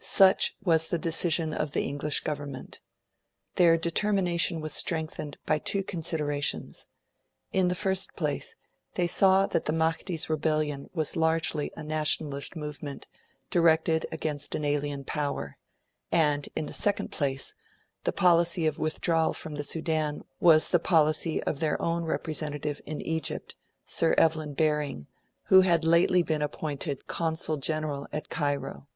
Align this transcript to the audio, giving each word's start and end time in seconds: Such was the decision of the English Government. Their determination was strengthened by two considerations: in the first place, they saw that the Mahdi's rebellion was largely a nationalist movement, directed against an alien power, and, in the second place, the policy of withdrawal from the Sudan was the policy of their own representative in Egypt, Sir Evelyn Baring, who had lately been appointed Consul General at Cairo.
Such 0.00 0.54
was 0.62 0.88
the 0.88 0.98
decision 0.98 1.54
of 1.54 1.70
the 1.70 1.84
English 1.84 2.20
Government. 2.20 2.82
Their 3.54 3.78
determination 3.78 4.60
was 4.60 4.74
strengthened 4.74 5.38
by 5.46 5.60
two 5.60 5.82
considerations: 5.82 6.88
in 7.52 7.68
the 7.68 7.74
first 7.74 8.14
place, 8.14 8.54
they 8.96 9.06
saw 9.06 9.46
that 9.46 9.64
the 9.64 9.72
Mahdi's 9.72 10.28
rebellion 10.28 10.90
was 10.92 11.16
largely 11.16 11.72
a 11.74 11.82
nationalist 11.82 12.54
movement, 12.54 13.06
directed 13.48 14.04
against 14.12 14.54
an 14.54 14.62
alien 14.62 15.04
power, 15.04 15.56
and, 16.10 16.50
in 16.54 16.66
the 16.66 16.74
second 16.74 17.10
place, 17.10 17.54
the 18.04 18.12
policy 18.12 18.66
of 18.66 18.78
withdrawal 18.78 19.32
from 19.32 19.54
the 19.54 19.64
Sudan 19.64 20.22
was 20.38 20.68
the 20.68 20.78
policy 20.78 21.42
of 21.44 21.60
their 21.60 21.80
own 21.80 22.04
representative 22.04 22.82
in 22.84 23.00
Egypt, 23.00 23.56
Sir 23.86 24.12
Evelyn 24.18 24.52
Baring, 24.52 25.06
who 25.44 25.62
had 25.62 25.82
lately 25.82 26.22
been 26.22 26.42
appointed 26.42 27.06
Consul 27.06 27.56
General 27.56 28.06
at 28.12 28.28
Cairo. 28.28 28.86